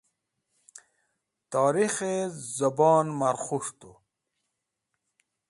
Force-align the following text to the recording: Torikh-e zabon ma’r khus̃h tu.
Torikh-e 1.49 2.13
zabon 2.55 3.07
ma’r 3.19 3.35
khus̃h 3.45 3.69
tu. 3.79 3.91